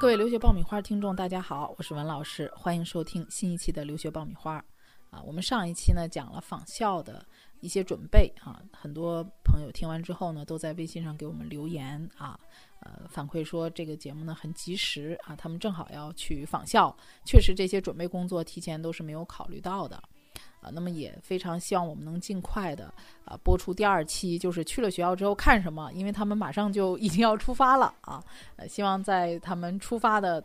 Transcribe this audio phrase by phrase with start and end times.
[0.00, 4.64] 各位留学爆米花听众，大家好，我是文老师，欢迎收听新一期的留学爆米花。
[5.10, 7.26] 啊，我们上一期呢讲了访校的
[7.58, 12.38] 一些准备啊，很多朋友听完之后呢，都在微信上给我们留言啊，
[12.78, 20.00] 呃，反馈说这个节目呢很及时啊，他们正好要去访校，确实这些准备工作提前都是没有考虑到的。
[20.60, 22.92] 啊，那么也非常希望我们能尽快的
[23.24, 28.22] 啊播出第二期，就是去了学校之后看什么，因为他们马上就 已经要出发了啊，
[28.56, 30.42] 呃，希望在他们出发的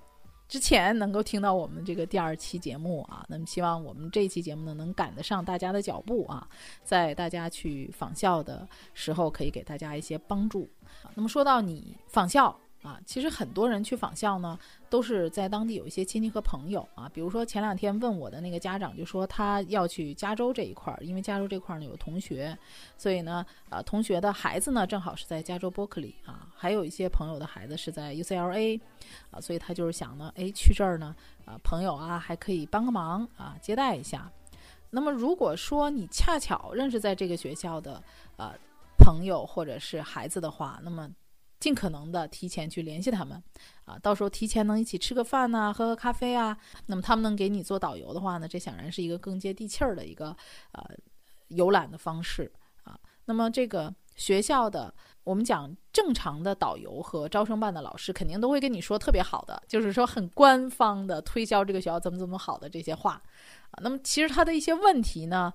[0.47, 3.25] 之前能够听到我们这个第二期节目啊。
[3.27, 6.47] 那么希望我们这一期节目呢能赶得上大家的脚步啊，
[6.83, 10.69] 在大家去访校的时候可以给大家一些帮助。
[11.15, 12.55] 那么说到你访校。
[12.83, 17.09] 啊，其实很多人去访校呢，都是在当地有一些亲戚和朋友啊。
[17.13, 22.55] 比如说前两天问我的那个家长就说他要去加州这一块儿，因为加州这块儿呢有同学，
[22.97, 28.77] 所以呢，啊，同学的孩子呢正好是在加州伯克利啊，还有一些朋友的孩子是在 UCLA，
[29.31, 31.15] 啊，所以他就是想呢，哎，去这儿呢，
[31.45, 34.29] 啊，朋友啊还可以帮个忙啊，接待一下。
[34.89, 38.03] 那么如果说你恰巧认识在这个学校的
[38.35, 38.53] 呃
[38.97, 41.09] 朋友或者是孩子的话，那么。
[41.63, 43.41] 尽可能的提前去联系他们，
[43.85, 46.57] 啊，到时候提前能一起吃个饭呐，喝个咖啡啊。
[46.87, 50.35] 那么他们能给你做导游的话呢，这显然是一个更接地气儿的一个
[50.73, 50.83] 呃
[51.47, 52.51] 游览的方式
[52.83, 52.99] 啊。
[53.23, 63.13] 那么这个学校的，我们讲正常的导游和招生办的老师肯定都会跟你说特别好的，就是说很官方的推销这个学校怎么怎么好的这些话
[63.71, 63.79] 啊。
[63.81, 65.53] 那么其实他的一些问题呢，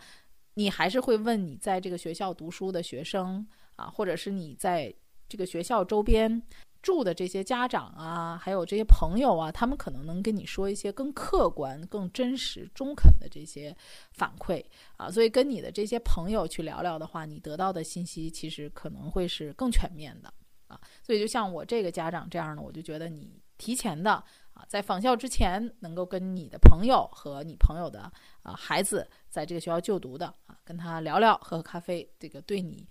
[0.55, 4.95] 你还是会问你在这个学校读书的学生啊，或者是你在。
[5.29, 6.43] 这个学校周边
[6.81, 13.77] 住的这些家长啊，还有这些朋友啊，他们可能能跟你说一些更客观、更真实、中肯的这些
[14.12, 14.65] 反馈
[14.97, 15.11] 啊。
[15.11, 20.33] 所以跟你的这些朋友去聊聊的话，你得到的信息其实可能会是更全面的
[20.69, 20.81] 啊。
[21.03, 24.12] 所以就像我这个家长这样的，我就觉得你提前的
[24.53, 28.11] 啊，在访校之前，能够跟你的朋友和你朋友的
[28.43, 32.88] 啊孩子在这个学校就读的啊，跟他聊聊，喝喝咖啡，这个对你。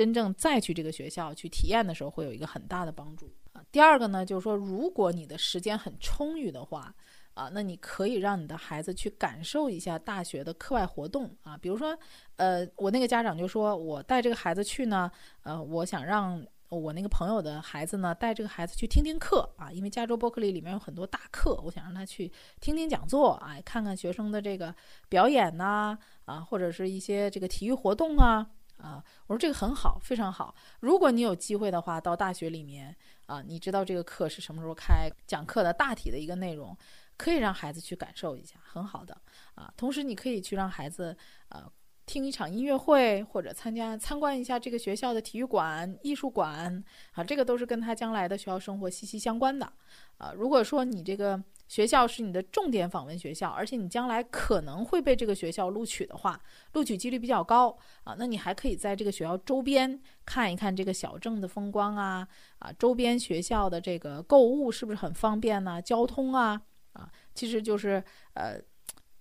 [0.00, 3.62] 真正再去这个学校去体验的时候，会有一个很大的帮助啊。
[3.70, 6.94] 第二个呢，就是说，如果你的时间很充裕的话，
[7.34, 11.54] 啊，那你可以让你的孩子去感受一下大学的课外活动啊。
[11.54, 11.94] 比如说，
[12.36, 15.10] 呃，我那个家长就说，我带这个孩子去呢，
[15.42, 24.74] 呃，我想让我那个朋友的孩子呢，带这个孩子去听听课啊，因为加州伯克利里面有很多大课，我想让他去听听讲座啊，看看学生的这个
[25.10, 28.46] 表演呐，啊，或者是一些这个体育活动啊。
[28.82, 30.54] 啊，我说这个很好，非常好。
[30.80, 32.96] 如果你有机会的话，到大学里面
[33.26, 36.76] 啊，你知道这个课是什么时候开，讲课的大体的一个内容，
[37.16, 39.16] 可以让孩子去感受一下，很好的
[39.54, 39.72] 啊。
[39.76, 41.16] 同时，你可以去让孩子
[41.48, 41.70] 啊
[42.10, 46.82] 听一场音乐会，或者参加参观一下这个学校的体育馆、艺术馆
[47.12, 49.72] 啊，这个都是跟他将来的学校生活息息相关的
[50.18, 50.32] 啊。
[50.34, 51.40] 如果说你这个。
[51.70, 56.36] 学校是你的重点访问学校，而且你将来可能会被这个学校录取的话，
[56.72, 58.16] 录取几率比较高啊。
[58.18, 62.26] 那你还可以在这个学校周边看一看这个小镇的风光啊
[62.58, 65.80] 啊，周边学校的这个购物是不是很方便呢？
[65.80, 66.60] 交通啊
[66.94, 68.02] 啊，其实就是
[68.34, 68.60] 呃，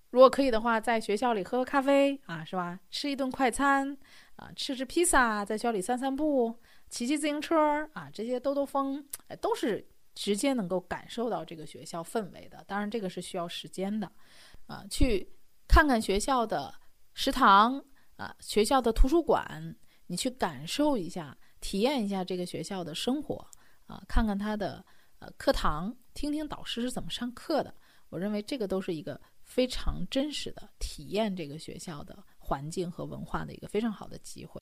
[0.09, 2.79] 如果可以的话，在学校里喝喝咖啡啊，是吧？
[2.89, 3.97] 吃一顿快餐
[4.35, 6.59] 啊，吃吃披萨，在学校里散散步，
[6.89, 9.87] 骑骑自行车啊，这些兜兜风，哎，都是。
[10.15, 14.11] 直接能够感受到这个学校氛围的，当然这个是需要时间的，
[14.65, 15.31] 啊，去
[15.65, 16.73] 看看学校的
[17.13, 17.81] 食堂
[18.17, 19.73] 啊，学校的图书馆，
[20.07, 23.47] 你去感受一下，体验一下这个学校的生活
[23.85, 24.83] 啊，看看他的
[25.19, 27.73] 呃课堂，听听导师是怎么上课的。
[28.09, 34.61] 我认为这个都是一个非常真实的体验这个学校的环境和文化的一个非常好的机会。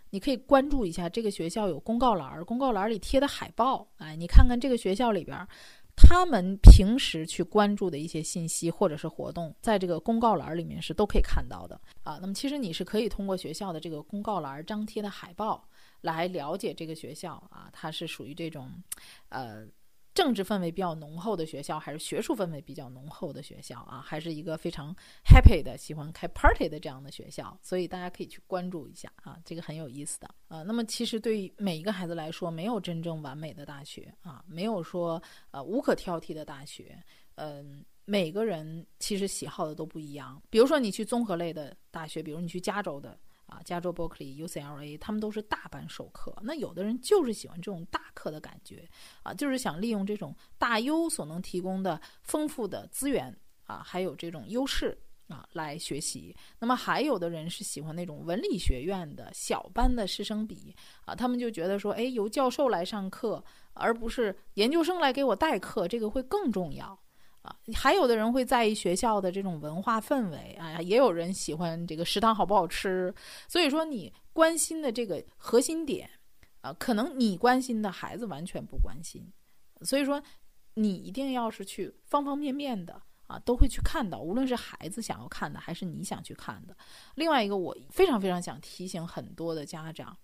[0.11, 5.47] 你可以关注一下这个学校有公告栏，公告栏里贴的海报，哎，你看看这个学校里边，
[5.95, 12.19] 他们平时去关注的一些信息或者是活动，在这个公告栏里面是都可以看到的啊。
[12.21, 15.67] 那么其实你是可以通过学校的这个公告栏张贴的海报
[16.01, 18.69] 来了解这个学校啊，它是属于这种，
[19.29, 19.65] 呃，
[20.13, 24.93] 政治氛围比较浓厚的学校，还是学术氛围比较浓厚的学校啊，还是一个非常
[25.25, 30.63] happy 的、喜欢开 party 的这样的学校，所以大家可以去关注一下啊，这个很有意思的啊。
[30.63, 35.21] 那么其实对于每一个孩子来说，没有真正完美的大学啊，没有说
[35.51, 37.01] 呃无可挑剔的大学，
[37.35, 40.41] 嗯，每个人其实喜好的都不一样。
[40.49, 43.17] 比如说你去综合类的大学，比如你去加州的。
[43.51, 46.33] 啊，加州伯克利、UCLA，他们都是大班授课。
[46.41, 48.89] 那有的人就是喜欢这种大课的感觉，
[49.23, 56.33] 啊，就是想利用这种大优所能提供的丰富的资源啊，还有这种优势啊来学习。
[56.59, 63.43] 那么还有的人是喜欢那种文理学院的小班的师生比啊，他们就觉得说，哎，由教授来上课，
[63.73, 66.97] 而不是研究生来给我代课，这个会更重要。
[67.41, 73.13] 啊，还有的人会在意学校的这种文化氛围啊，也有人喜欢这个食堂好不好吃。
[73.47, 76.07] 所以说，你关心的这个核心点
[76.61, 79.27] 啊，可能你关心的孩子完全不关心。
[79.81, 80.21] 所以说，
[80.75, 86.77] 你一定要是去方方面面的啊，都会去看到，无论是孩子想要看的，还是你想去看的。
[87.15, 90.15] 另外一个，我非常非常想提醒很多的家长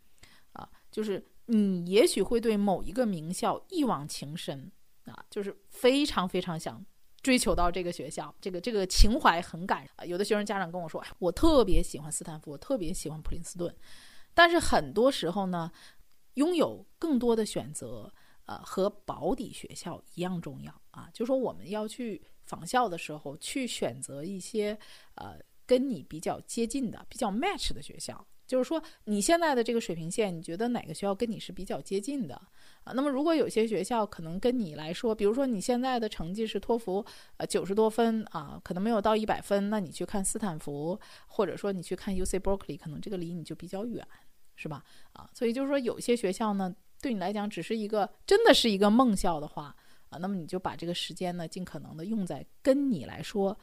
[0.53, 4.71] 啊，就是你也许会对某一个名校一往情深
[5.05, 6.85] 啊，就是非常非常想。
[7.27, 10.05] 追求到这个学校，这个这个情怀很感人啊！
[10.05, 13.75] 有的学生家长跟我说：“我特别喜欢斯坦福，我特别喜欢普林斯顿。”
[14.33, 15.69] 但是很多时候呢，
[16.35, 18.09] 拥有更多的选择，
[18.45, 21.09] 呃，和保底学校一样重要啊。
[21.13, 24.79] 就说我们要去仿校的时候，去选择一些
[25.15, 28.25] 呃跟你比较接近的、比较 match 的学校。
[28.47, 32.33] 就是说，你现在的这个水平线，你觉得哪个学校跟你是比较接近的
[32.83, 32.93] 啊？
[32.95, 37.05] 那么，如果有些学校可能跟你来说，比如说你现在的成绩是托福，
[37.35, 40.97] 呃，九十多分啊，可能没有到一百分，那你去看斯坦福，
[41.27, 44.07] 或者说你去看 U C Berkeley，可能这个离你就比较远，
[44.55, 44.81] 是吧？
[45.11, 49.75] 啊，所以就是说，有些学校呢，对你来讲只是一个真的是一个梦校的话
[50.09, 53.57] 啊，那么你就把这个时间呢，尽可能的用在跟你来说。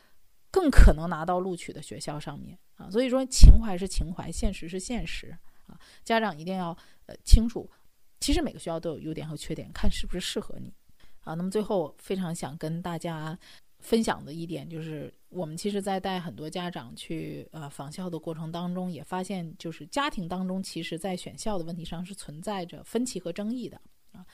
[0.54, 5.36] 更可能拿到录取的学校上面啊，所以说情怀是情怀，现实是现实
[5.66, 5.76] 啊。
[6.04, 6.68] 家长一定要
[7.06, 7.68] 呃清楚，
[8.20, 10.72] 其实每个学校都有优点和缺点，看是不是适合你
[11.24, 11.34] 啊。
[11.34, 13.36] 那么最后非常想跟大家
[13.80, 23.80] 分享的一点就是，我们其实，在带很多家长去呃访校的过程当中，也发现就是家庭当中，其实在选校的问题上是存在着分歧和争议的
[24.14, 24.24] 啊。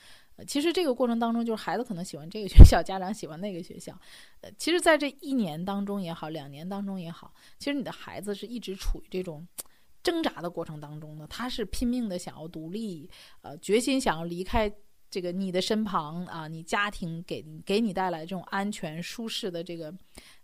[0.47, 3.95] 其实这个过程当中，就是孩子可能喜欢这个学校，家长喜欢那个学校。
[4.39, 9.47] 呃，其实，在这一年当中也好，两年当中也好，其实你的孩子是一直处于这种
[10.01, 11.27] 挣扎的过程当中的。
[11.27, 13.07] 他是拼命的想要独立，
[13.41, 14.71] 呃，决心想要离开
[15.11, 19.93] 这个你的身旁啊，你家庭给给你带来这种安全舒适的这个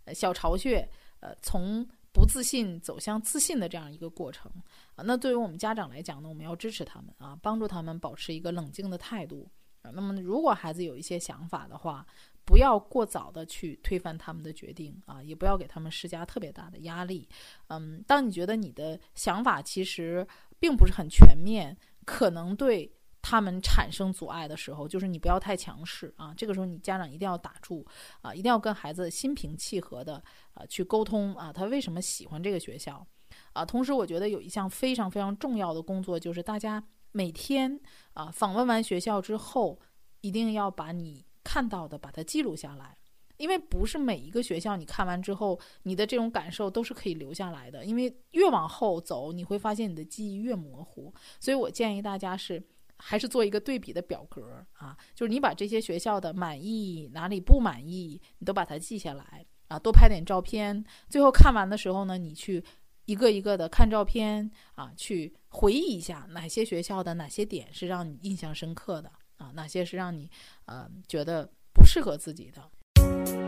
[0.04, 0.88] 呃小巢穴，
[1.18, 4.50] 呃，从不自信走向自信的这样一个过程
[4.94, 5.04] 啊。
[5.04, 9.48] 那对于我们家长来讲呢，我们要支持他们啊，帮助他们保持一个冷静的态度。
[9.82, 12.06] 那么，如果孩子有一些想法的话，
[12.44, 17.26] 不要过早的去推翻他们的决定啊，也不要给他们施加特别大的压力。
[17.68, 20.26] 嗯，当你觉得你的想法其实
[20.58, 21.74] 并不是很全面，
[22.04, 22.92] 可能对
[23.28, 26.32] 他们产生阻碍的时候，就是你不要太强势啊。
[26.34, 27.86] 这个时候，你家长一定要打住
[28.22, 30.22] 啊，一定要跟孩子心平气和的
[30.54, 33.06] 啊去沟通啊，他为什么喜欢这个学校
[33.52, 33.62] 啊？
[33.66, 36.82] 同时，我觉得有一项非常非常重要的工作，就是大家。
[37.10, 37.80] 每天
[38.12, 39.80] 啊，访问完学校之后，
[40.20, 42.98] 一定要把你看到的把它记录下来，
[43.38, 47.82] 因为不是每一个学校你看完之后，你的这种感受都是可以留下来的。
[47.82, 51.12] 因为越往后走，你会发现你的记忆越模糊。
[51.40, 52.62] 所以我建议大家是
[52.98, 60.84] 还是做一个对比的表格啊，就是你把这些学校的满意哪里不满意，你都把它记下来啊，多拍点照片。
[61.08, 62.62] 最后看完的时候呢，你去。
[63.08, 70.30] 一个一个的看照片啊，去回忆一下哪些学校的哪些点是让你印象深刻的啊，哪些是让你
[70.66, 73.47] 呃觉得不适合自己的。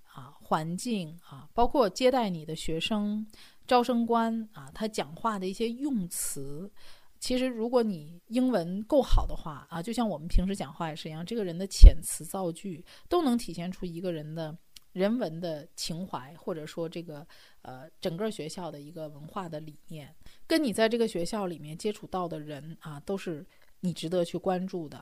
[0.51, 3.25] 环境啊，包括接待你的学生、
[3.65, 6.69] 招生官啊，他讲话的一些用词，
[7.21, 14.57] 其实如果你英文够好的话啊，就像我们平时讲话也是一样，这个人的遣词造句都能体现出一个人的。
[14.93, 17.25] 人文的情怀，或者说这个
[17.61, 20.13] 呃整个学校的一个文化的理念，
[20.45, 23.47] 跟你在这个学校里面接触到的人啊，都是
[23.79, 24.97] 你值得去关注的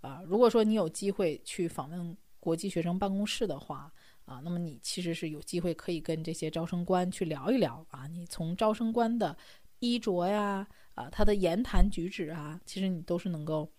[0.00, 0.22] 啊。
[0.26, 3.92] 如果说你有机会去访问国际学生办公室的话
[4.24, 9.36] 啊，那么你其实是有机会可以跟这些招生官去聊一聊啊，你从招生官的
[9.78, 13.70] 衣着呀，啊，他的言谈举止啊，其实你都是能够。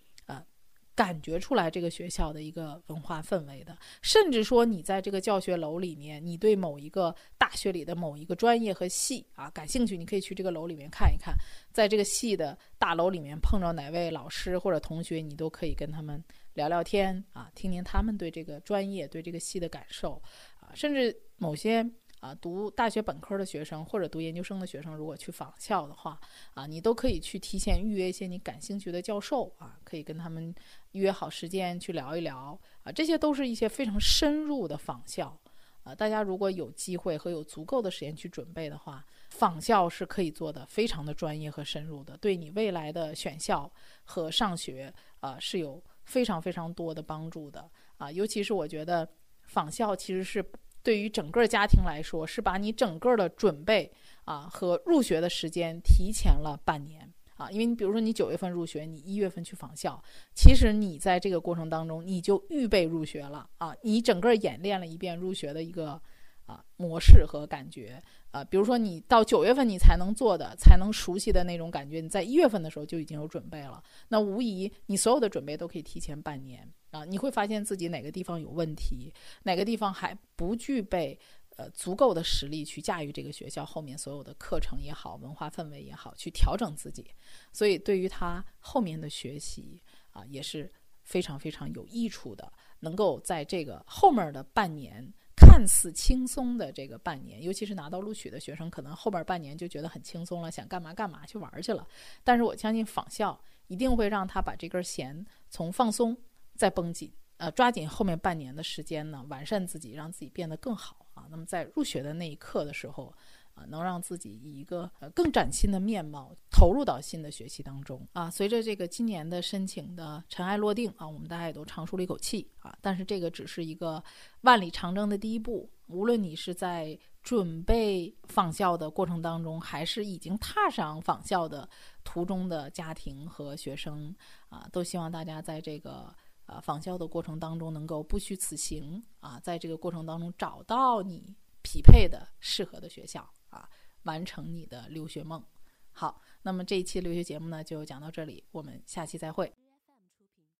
[0.97, 11.35] 感觉出来这个学校的一个文化氛围的，甚至说你在这个教学楼里面，你对某一个大学里的某一个专业和系啊感兴趣，你可以去这个楼里面看一看，
[11.73, 16.23] 在这个系的大楼里面碰着哪位老师或者同学，你都可以跟他们
[16.55, 20.21] 聊聊天啊，听听他们对这个专业、对这个系的感受
[20.59, 21.89] 啊，甚至某些。
[22.21, 26.19] 啊，读大学本科的学生或者读研究生的学生，如果去访校的话，
[26.55, 30.55] 啊，你都可以去提前预约一些你感兴趣的教授啊，可以跟他们
[30.93, 35.39] 约好时间去聊一聊啊，这些都是一些非常深入的访校
[35.83, 35.93] 啊。
[35.93, 43.71] 大家如果有机会和有足够的时间去准备的话，访校是可以做的非常的专业和深入的，对你未来的选校
[44.03, 48.11] 和上学啊是有非常非常多的帮助的啊。
[48.11, 49.07] 尤其是我觉得
[49.43, 50.45] 访校其实是。
[50.85, 53.91] 对于整个家庭来说，是把你整个的准备
[54.23, 59.99] 啊和入学的时间提前了半年啊，因为你比如说你九月份入学，你一月份去访校，
[60.35, 65.99] 其实你在这个过程当中你就预备入学了啊，你整个演练了一遍入学的一个
[66.45, 67.99] 啊模式和感觉
[68.35, 76.69] 啊，比如说你到九月份你才能做的、才能熟悉的那种感觉，你在一月份的时候就已经有准备了，那无疑你所有的准备都可以提前半年。
[76.91, 79.13] 啊，你会发现自己哪个地方有问题，
[79.43, 81.17] 哪个地方还不具备
[81.55, 87.05] 呃足够的实力去驾驭这个学校后面所有的课程也好，文化氛围也好，去调整自己。
[87.53, 90.69] 所以对于他后面的学习啊，也是
[91.03, 92.51] 非常非常有益处的。
[92.81, 95.13] 能够在这个后面的半年
[95.55, 101.87] 看似轻松的这个半年，尤其是拿到录取的学生，可能后边半年就觉得很轻松了，想干嘛干嘛去玩去了。
[102.25, 106.17] 但是我相信仿效一定会让他把这根弦从放松。
[106.57, 111.25] 再绷紧，呃，抓紧后面半年的时间呢，完善自己，让自己变得更好啊。
[111.29, 113.13] 那么在入学的那一刻的时候，
[113.55, 118.29] 啊，能让自己以一个呃更崭新的面貌投入到新的学习当中啊。
[118.29, 122.77] 随着这个今年的申请的尘埃落定啊，我们大家也都长舒了一口气啊。
[122.81, 124.03] 但是这个只是一个
[124.41, 131.67] 万里长征的第一步，无论你是在准备访校的过程当中，还是已经踏上访校的
[132.03, 134.15] 途中的家庭和学生
[134.49, 136.15] 啊，都希望大家在这个。
[136.47, 143.69] 啊，仿效的过程当中能够不虚此行啊，在这个过程当中找到你匹配的、适合的学校啊，
[144.03, 145.43] 完成你的留学梦。
[145.91, 149.51] 好，那么这一期留学节目呢就讲到这里，我们下期再会。